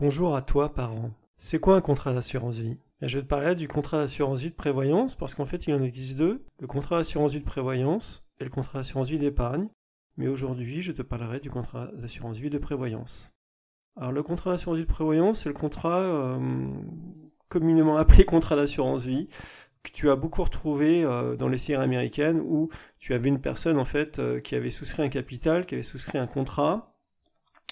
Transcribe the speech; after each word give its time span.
Bonjour 0.00 0.36
à 0.36 0.42
toi, 0.42 0.72
parent. 0.72 1.10
C'est 1.38 1.58
quoi 1.58 1.74
un 1.74 1.80
contrat 1.80 2.12
d'assurance 2.12 2.58
vie? 2.58 2.76
Je 3.02 3.18
vais 3.18 3.24
te 3.24 3.28
parler 3.28 3.56
du 3.56 3.66
contrat 3.66 3.98
d'assurance 3.98 4.38
vie 4.38 4.50
de 4.50 4.54
prévoyance 4.54 5.16
parce 5.16 5.34
qu'en 5.34 5.44
fait 5.44 5.66
il 5.66 5.74
en 5.74 5.82
existe 5.82 6.16
deux, 6.16 6.44
le 6.60 6.68
contrat 6.68 6.98
d'assurance 6.98 7.32
vie 7.32 7.40
de 7.40 7.44
prévoyance 7.44 8.24
et 8.38 8.44
le 8.44 8.50
contrat 8.50 8.78
d'assurance 8.78 9.08
vie 9.08 9.18
d'épargne. 9.18 9.68
Mais 10.16 10.28
aujourd'hui 10.28 10.82
je 10.82 10.92
te 10.92 11.02
parlerai 11.02 11.40
du 11.40 11.50
contrat 11.50 11.88
d'assurance 11.94 12.38
vie 12.38 12.48
de 12.48 12.58
prévoyance. 12.58 13.32
Alors 13.96 14.12
le 14.12 14.22
contrat 14.22 14.52
d'assurance 14.52 14.76
vie 14.76 14.84
de 14.84 14.88
prévoyance 14.88 15.40
c'est 15.40 15.48
le 15.48 15.56
contrat 15.56 15.98
euh, 15.98 16.68
communément 17.48 17.96
appelé 17.96 18.24
contrat 18.24 18.54
d'assurance 18.54 19.04
vie 19.04 19.26
que 19.82 19.90
tu 19.90 20.10
as 20.10 20.16
beaucoup 20.16 20.44
retrouvé 20.44 21.02
euh, 21.02 21.34
dans 21.34 21.48
les 21.48 21.58
séries 21.58 21.82
américaines 21.82 22.40
où 22.40 22.68
tu 23.00 23.14
avais 23.14 23.30
une 23.30 23.40
personne 23.40 23.80
en 23.80 23.84
fait 23.84 24.20
euh, 24.20 24.38
qui 24.38 24.54
avait 24.54 24.70
souscrit 24.70 25.02
un 25.02 25.08
capital, 25.08 25.66
qui 25.66 25.74
avait 25.74 25.82
souscrit 25.82 26.18
un 26.18 26.28
contrat. 26.28 26.94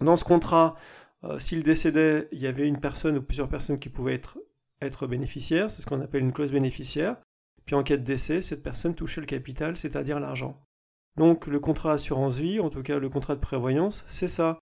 Dans 0.00 0.16
ce 0.16 0.24
contrat, 0.24 0.76
euh, 1.24 1.38
s'il 1.38 1.62
décédait, 1.62 2.28
il 2.32 2.40
y 2.40 2.46
avait 2.46 2.68
une 2.68 2.80
personne 2.80 3.16
ou 3.16 3.22
plusieurs 3.22 3.48
personnes 3.48 3.78
qui 3.78 3.88
pouvaient 3.88 4.14
être, 4.80 5.06
bénéficiaires, 5.06 5.70
c'est 5.70 5.82
ce 5.82 5.86
qu'on 5.86 6.00
appelle 6.00 6.22
une 6.22 6.32
clause 6.32 6.52
bénéficiaire. 6.52 7.16
Puis 7.64 7.74
en 7.74 7.82
cas 7.82 7.96
de 7.96 8.04
décès, 8.04 8.40
cette 8.40 8.62
personne 8.62 8.94
touchait 8.94 9.20
le 9.20 9.26
capital, 9.26 9.76
c'est-à-dire 9.76 10.20
l'argent. 10.20 10.62
Donc 11.16 11.48
le 11.48 11.58
contrat 11.58 11.94
assurance 11.94 12.36
vie, 12.36 12.60
en 12.60 12.70
tout 12.70 12.82
cas 12.82 12.98
le 12.98 13.08
contrat 13.08 13.34
de 13.34 13.40
prévoyance, 13.40 14.04
c'est 14.06 14.28
ça. 14.28 14.58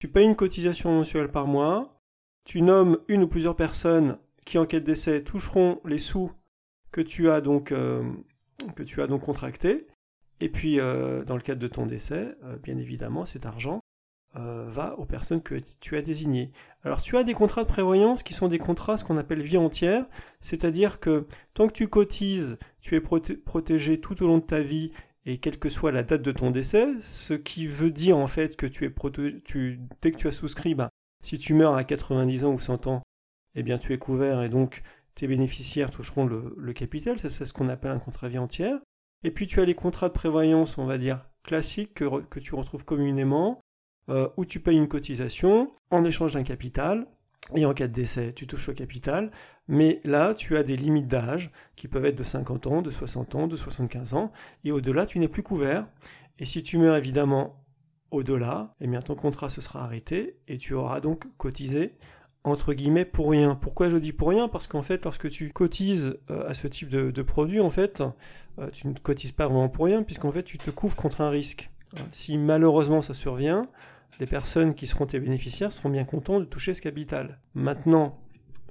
Tu 0.00 0.08
payes 0.08 0.26
une 0.26 0.34
cotisation 0.34 0.90
mensuelle 0.90 1.30
par 1.30 1.46
mois, 1.46 2.00
tu 2.44 2.62
nommes 2.62 2.98
une 3.06 3.22
ou 3.22 3.28
plusieurs 3.28 3.54
personnes 3.54 4.18
qui 4.44 4.58
en 4.58 4.66
cas 4.66 4.80
de 4.80 4.84
décès 4.84 5.22
toucheront 5.22 5.80
les 5.84 5.98
sous 5.98 6.32
que 6.90 7.00
tu 7.00 7.30
as 7.30 7.40
donc, 7.40 7.70
euh, 7.70 8.02
que 8.74 8.82
tu 8.82 9.00
as 9.00 9.06
donc 9.06 9.22
contracté. 9.22 9.86
Et 10.40 10.48
puis, 10.48 10.80
euh, 10.80 11.22
dans 11.22 11.36
le 11.36 11.42
cadre 11.42 11.60
de 11.60 11.68
ton 11.68 11.86
décès, 11.86 12.34
bien 12.62 12.78
évidemment, 12.78 13.24
cet 13.24 13.46
argent 13.46 13.80
euh, 14.36 14.66
va 14.68 14.96
aux 14.98 15.06
personnes 15.06 15.42
que 15.42 15.56
tu 15.80 15.96
as 15.96 16.02
désignées. 16.02 16.52
Alors 16.84 17.02
tu 17.02 17.16
as 17.16 17.24
des 17.24 17.34
contrats 17.34 17.64
de 17.64 17.68
prévoyance 17.68 18.22
qui 18.22 18.32
sont 18.32 18.46
des 18.46 18.58
contrats 18.58 18.96
ce 18.96 19.04
qu'on 19.04 19.16
appelle 19.16 19.42
vie 19.42 19.56
entière, 19.56 20.06
c'est-à-dire 20.40 21.00
que 21.00 21.26
tant 21.52 21.66
que 21.66 21.72
tu 21.72 21.88
cotises, 21.88 22.58
tu 22.80 22.94
es 22.94 23.00
protégé 23.00 24.00
tout 24.00 24.22
au 24.22 24.28
long 24.28 24.38
de 24.38 24.44
ta 24.44 24.60
vie 24.62 24.92
et 25.26 25.38
quelle 25.38 25.58
que 25.58 25.68
soit 25.68 25.90
la 25.90 26.04
date 26.04 26.22
de 26.22 26.32
ton 26.32 26.52
décès, 26.52 26.88
ce 27.00 27.34
qui 27.34 27.66
veut 27.66 27.90
dire 27.90 28.16
en 28.16 28.28
fait 28.28 28.56
que 28.56 28.66
tu 28.66 28.84
es 28.84 28.94
tu, 29.44 29.80
dès 30.00 30.12
que 30.12 30.16
tu 30.16 30.28
as 30.28 30.32
souscrit, 30.32 30.74
bah, 30.74 30.90
si 31.22 31.36
tu 31.38 31.52
meurs 31.52 31.74
à 31.74 31.82
90 31.82 32.44
ans 32.44 32.52
ou 32.52 32.60
100 32.60 32.86
ans, 32.86 33.02
eh 33.56 33.64
bien 33.64 33.78
tu 33.78 33.92
es 33.92 33.98
couvert 33.98 34.42
et 34.42 34.48
donc 34.48 34.82
tes 35.16 35.26
bénéficiaires 35.26 35.90
toucheront 35.90 36.24
le, 36.24 36.54
le 36.56 36.72
capital, 36.72 37.18
c'est 37.18 37.44
ce 37.44 37.52
qu'on 37.52 37.68
appelle 37.68 37.90
un 37.90 37.98
contrat 37.98 38.28
vie 38.28 38.38
entière. 38.38 38.78
Et 39.24 39.30
puis 39.30 39.46
tu 39.46 39.60
as 39.60 39.64
les 39.64 39.74
contrats 39.74 40.08
de 40.08 40.14
prévoyance, 40.14 40.78
on 40.78 40.86
va 40.86 40.98
dire, 40.98 41.26
classiques 41.42 41.94
que, 41.94 42.20
que 42.22 42.40
tu 42.40 42.54
retrouves 42.54 42.84
communément, 42.84 43.60
euh, 44.08 44.28
où 44.36 44.44
tu 44.44 44.60
payes 44.60 44.76
une 44.76 44.88
cotisation 44.88 45.72
en 45.90 46.04
échange 46.04 46.34
d'un 46.34 46.42
capital, 46.42 47.06
et 47.54 47.66
en 47.66 47.74
cas 47.74 47.88
de 47.88 47.92
décès, 47.92 48.32
tu 48.32 48.46
touches 48.46 48.68
au 48.68 48.74
capital, 48.74 49.30
mais 49.66 50.00
là, 50.04 50.34
tu 50.34 50.56
as 50.56 50.62
des 50.62 50.76
limites 50.76 51.08
d'âge 51.08 51.50
qui 51.74 51.88
peuvent 51.88 52.04
être 52.04 52.18
de 52.18 52.22
50 52.22 52.66
ans, 52.66 52.82
de 52.82 52.90
60 52.90 53.34
ans, 53.34 53.46
de 53.46 53.56
75 53.56 54.14
ans, 54.14 54.32
et 54.64 54.72
au-delà, 54.72 55.06
tu 55.06 55.18
n'es 55.18 55.28
plus 55.28 55.42
couvert. 55.42 55.86
Et 56.38 56.44
si 56.44 56.62
tu 56.62 56.78
meurs 56.78 56.96
évidemment 56.96 57.64
au-delà, 58.10 58.74
eh 58.80 58.86
bien 58.86 59.02
ton 59.02 59.14
contrat 59.14 59.50
se 59.50 59.60
sera 59.60 59.84
arrêté 59.84 60.38
et 60.48 60.58
tu 60.58 60.74
auras 60.74 61.00
donc 61.00 61.26
cotisé 61.36 61.94
entre 62.44 62.72
guillemets 62.72 63.04
pour 63.04 63.30
rien. 63.30 63.54
Pourquoi 63.54 63.88
je 63.88 63.96
dis 63.96 64.12
pour 64.12 64.30
rien? 64.30 64.48
Parce 64.48 64.66
qu'en 64.66 64.82
fait, 64.82 65.04
lorsque 65.04 65.28
tu 65.30 65.50
cotises 65.50 66.18
euh, 66.30 66.48
à 66.48 66.54
ce 66.54 66.66
type 66.66 66.88
de, 66.88 67.22
produit, 67.22 67.60
en 67.60 67.70
fait, 67.70 68.02
euh, 68.58 68.70
tu 68.70 68.88
ne 68.88 68.94
cotises 68.94 69.32
pas 69.32 69.46
vraiment 69.46 69.68
pour 69.68 69.84
rien, 69.84 70.02
puisqu'en 70.02 70.32
fait, 70.32 70.42
tu 70.42 70.58
te 70.58 70.70
couvres 70.70 70.96
contre 70.96 71.20
un 71.20 71.28
risque. 71.28 71.70
Si 72.10 72.38
malheureusement 72.38 73.02
ça 73.02 73.14
survient, 73.14 73.66
les 74.20 74.26
personnes 74.26 74.74
qui 74.74 74.86
seront 74.86 75.06
tes 75.06 75.18
bénéficiaires 75.18 75.72
seront 75.72 75.90
bien 75.90 76.04
contents 76.04 76.40
de 76.40 76.44
toucher 76.44 76.74
ce 76.74 76.82
capital. 76.82 77.38
Maintenant, 77.54 78.18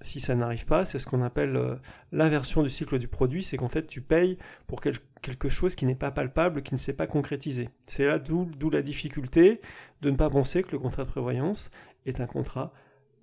si 0.01 0.19
ça 0.19 0.35
n'arrive 0.35 0.65
pas, 0.65 0.85
c'est 0.85 0.99
ce 0.99 1.07
qu'on 1.07 1.21
appelle 1.21 1.55
euh, 1.55 1.75
l'inversion 2.11 2.63
du 2.63 2.69
cycle 2.69 2.99
du 2.99 3.07
produit, 3.07 3.43
c'est 3.43 3.57
qu'en 3.57 3.67
fait 3.67 3.87
tu 3.87 4.01
payes 4.01 4.37
pour 4.67 4.79
quelque 4.81 5.49
chose 5.49 5.75
qui 5.75 5.85
n'est 5.85 5.95
pas 5.95 6.11
palpable, 6.11 6.61
qui 6.61 6.73
ne 6.73 6.79
s'est 6.79 6.93
pas 6.93 7.07
concrétisé. 7.07 7.69
C'est 7.87 8.05
là 8.05 8.19
d'où 8.19 8.69
la 8.71 8.81
difficulté 8.81 9.59
de 10.01 10.09
ne 10.09 10.15
pas 10.15 10.29
penser 10.29 10.63
que 10.63 10.71
le 10.71 10.79
contrat 10.79 11.03
de 11.03 11.09
prévoyance 11.09 11.69
est 12.05 12.21
un 12.21 12.27
contrat 12.27 12.71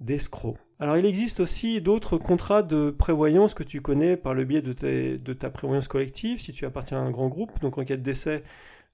d'escroc. 0.01 0.59
Alors 0.79 0.99
il 0.99 1.07
existe 1.07 1.41
aussi 1.41 1.81
d'autres 1.81 2.19
contrats 2.19 2.63
de 2.63 2.91
prévoyance 2.91 3.55
que 3.55 3.63
tu 3.63 3.81
connais 3.81 4.19
par 4.19 4.35
le 4.35 4.45
biais 4.45 4.61
de, 4.61 5.17
de 5.17 5.33
ta 5.33 5.49
prévoyance 5.49 5.89
collective, 5.89 6.39
si 6.39 6.53
tu 6.53 6.67
appartiens 6.67 6.99
à 6.99 7.01
un 7.01 7.11
grand 7.11 7.29
groupe, 7.29 7.59
donc 7.61 7.79
en 7.79 7.85
cas 7.85 7.97
de 7.97 8.03
décès, 8.03 8.43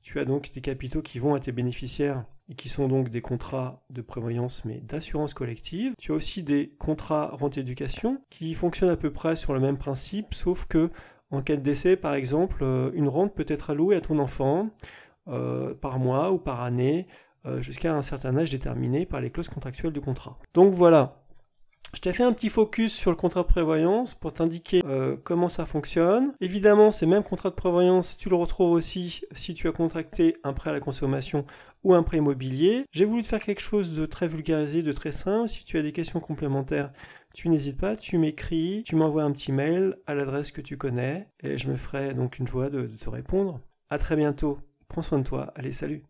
tu 0.02 0.18
as 0.18 0.24
donc 0.24 0.52
des 0.52 0.60
capitaux 0.60 1.02
qui 1.02 1.18
vont 1.18 1.34
à 1.34 1.40
tes 1.40 1.52
bénéficiaires 1.52 2.24
et 2.48 2.54
qui 2.54 2.68
sont 2.68 2.88
donc 2.88 3.08
des 3.08 3.20
contrats 3.20 3.84
de 3.90 4.02
prévoyance 4.02 4.64
mais 4.64 4.80
d'assurance 4.80 5.34
collective. 5.34 5.94
Tu 5.98 6.12
as 6.12 6.14
aussi 6.14 6.42
des 6.42 6.74
contrats 6.78 7.30
rente 7.32 7.56
éducation 7.58 8.20
qui 8.30 8.54
fonctionnent 8.54 8.90
à 8.90 8.96
peu 8.96 9.12
près 9.12 9.36
sur 9.36 9.52
le 9.54 9.60
même 9.60 9.78
principe 9.78 10.34
sauf 10.34 10.66
que 10.66 10.90
en 11.30 11.40
cas 11.40 11.56
de 11.56 11.62
décès 11.62 11.96
par 11.96 12.14
exemple 12.14 12.62
euh, 12.62 12.90
une 12.94 13.08
rente 13.08 13.34
peut 13.34 13.46
être 13.48 13.70
allouée 13.70 13.96
à 13.96 14.00
ton 14.00 14.18
enfant 14.18 14.70
euh, 15.28 15.74
par 15.74 15.98
mois 15.98 16.32
ou 16.32 16.38
par 16.38 16.62
année 16.62 17.06
euh, 17.44 17.60
jusqu'à 17.60 17.94
un 17.94 18.02
certain 18.02 18.36
âge 18.36 18.52
déterminé 18.52 19.04
par 19.04 19.20
les 19.20 19.30
clauses 19.30 19.48
contractuelles 19.48 19.92
du 19.92 20.00
contrat. 20.00 20.38
Donc 20.54 20.74
voilà, 20.74 21.21
je 21.94 22.00
t'ai 22.00 22.12
fait 22.14 22.22
un 22.22 22.32
petit 22.32 22.48
focus 22.48 22.92
sur 22.94 23.10
le 23.10 23.16
contrat 23.16 23.42
de 23.42 23.46
prévoyance 23.46 24.14
pour 24.14 24.32
t'indiquer 24.32 24.82
euh, 24.86 25.16
comment 25.22 25.48
ça 25.48 25.66
fonctionne. 25.66 26.32
Évidemment, 26.40 26.90
ces 26.90 27.06
mêmes 27.06 27.22
contrats 27.22 27.50
de 27.50 27.54
prévoyance, 27.54 28.16
tu 28.16 28.30
le 28.30 28.36
retrouves 28.36 28.72
aussi 28.72 29.20
si 29.32 29.52
tu 29.52 29.68
as 29.68 29.72
contracté 29.72 30.38
un 30.42 30.54
prêt 30.54 30.70
à 30.70 30.72
la 30.72 30.80
consommation 30.80 31.44
ou 31.84 31.94
un 31.94 32.02
prêt 32.02 32.16
immobilier. 32.16 32.86
J'ai 32.92 33.04
voulu 33.04 33.22
te 33.22 33.28
faire 33.28 33.40
quelque 33.40 33.60
chose 33.60 33.92
de 33.92 34.06
très 34.06 34.26
vulgarisé, 34.26 34.82
de 34.82 34.92
très 34.92 35.12
simple. 35.12 35.48
Si 35.48 35.64
tu 35.64 35.76
as 35.76 35.82
des 35.82 35.92
questions 35.92 36.20
complémentaires, 36.20 36.92
tu 37.34 37.48
n'hésites 37.48 37.78
pas, 37.78 37.96
tu 37.96 38.16
m'écris, 38.18 38.82
tu 38.86 38.96
m'envoies 38.96 39.24
un 39.24 39.32
petit 39.32 39.52
mail 39.52 39.96
à 40.06 40.14
l'adresse 40.14 40.50
que 40.50 40.60
tu 40.60 40.76
connais 40.76 41.28
et 41.42 41.58
je 41.58 41.68
me 41.68 41.76
ferai 41.76 42.14
donc 42.14 42.38
une 42.38 42.46
joie 42.46 42.70
de, 42.70 42.86
te 42.86 43.10
répondre. 43.10 43.60
À 43.90 43.98
très 43.98 44.16
bientôt. 44.16 44.58
Prends 44.88 45.02
soin 45.02 45.18
de 45.18 45.24
toi. 45.24 45.52
Allez, 45.56 45.72
salut. 45.72 46.02